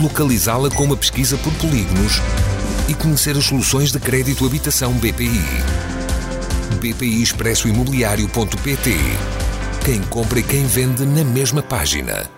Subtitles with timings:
[0.00, 2.14] localizá-la com uma pesquisa por polígonos
[2.88, 5.42] e conhecer as soluções de crédito habitação BPI.
[6.80, 8.90] BPI Expresso Imobiliário.pt
[9.84, 12.28] Quem compra e quem vende na mesma página.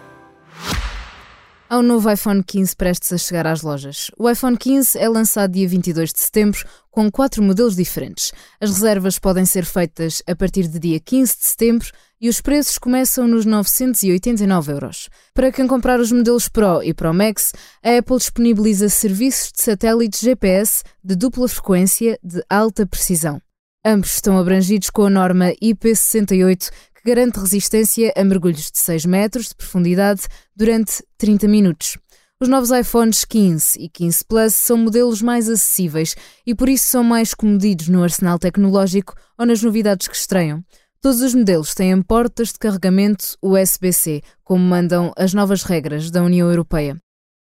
[1.69, 4.11] Há um novo iPhone 15 prestes a chegar às lojas.
[4.19, 8.33] O iPhone 15 é lançado dia 22 de setembro com quatro modelos diferentes.
[8.61, 11.91] As reservas podem ser feitas a partir de dia 15 de setembro
[12.25, 15.11] e os preços começam nos 989 euros.
[15.35, 17.53] Para quem comprar os modelos Pro e Pro Max,
[17.83, 23.39] a Apple disponibiliza serviços de satélite GPS de dupla frequência de alta precisão.
[23.85, 29.49] Ambos estão abrangidos com a norma IP68, que garante resistência a mergulhos de 6 metros
[29.51, 30.23] de profundidade
[30.57, 31.99] durante 30 minutos.
[32.41, 37.05] Os novos iPhones 15 e 15 Plus são modelos mais acessíveis e por isso são
[37.05, 40.65] mais comedidos no arsenal tecnológico ou nas novidades que estreiam.
[41.05, 46.49] Todos os modelos têm portas de carregamento USB-C, como mandam as novas regras da União
[46.49, 46.97] Europeia.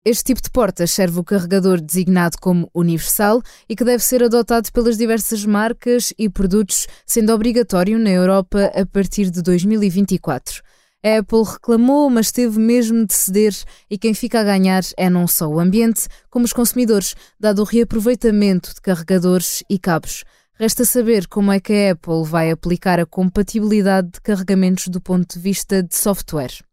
[0.04, 4.70] Este tipo de portas serve o carregador designado como universal e que deve ser adotado
[4.74, 10.62] pelas diversas marcas e produtos, sendo obrigatório na Europa a partir de 2024.
[11.02, 13.54] A Apple reclamou, mas teve mesmo de ceder,
[13.90, 17.66] e quem fica a ganhar é não só o ambiente, como os consumidores, dado o
[17.66, 20.26] reaproveitamento de carregadores e cabos.
[20.60, 25.36] Resta saber como é que a Apple vai aplicar a compatibilidade de carregamentos do ponto
[25.36, 26.64] de vista de software.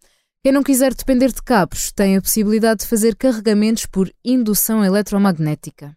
[0.42, 5.94] Quem não quiser depender de cabos tem a possibilidade de fazer carregamentos por indução eletromagnética.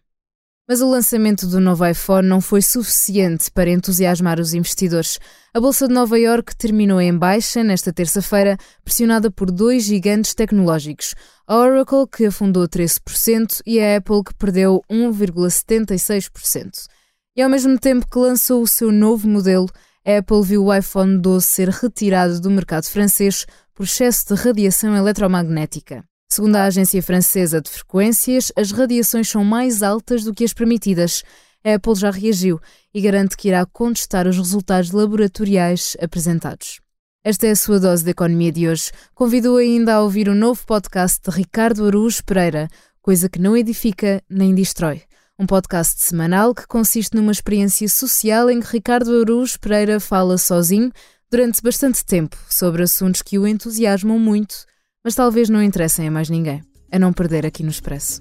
[0.68, 5.18] Mas o lançamento do novo iPhone não foi suficiente para entusiasmar os investidores.
[5.54, 11.14] A Bolsa de Nova York terminou em baixa nesta terça-feira, pressionada por dois gigantes tecnológicos,
[11.46, 16.97] a Oracle, que afundou 13%, e a Apple, que perdeu 1,76%.
[17.38, 19.68] E ao mesmo tempo que lançou o seu novo modelo,
[20.04, 24.96] a Apple viu o iPhone 12 ser retirado do mercado francês por excesso de radiação
[24.96, 26.04] eletromagnética.
[26.28, 31.22] Segundo a Agência Francesa de Frequências, as radiações são mais altas do que as permitidas.
[31.64, 32.58] A Apple já reagiu
[32.92, 36.80] e garante que irá contestar os resultados laboratoriais apresentados.
[37.22, 38.90] Esta é a sua dose de economia de hoje.
[39.14, 42.68] Convido ainda a ouvir o novo podcast de Ricardo Araújo Pereira,
[43.08, 45.07] Coisa que não edifica nem destrói
[45.38, 50.90] um podcast semanal que consiste numa experiência social em que Ricardo Aruz Pereira fala sozinho
[51.30, 54.66] durante bastante tempo sobre assuntos que o entusiasmam muito,
[55.04, 56.60] mas talvez não interessem a mais ninguém.
[56.90, 58.20] A não perder aqui no Expresso.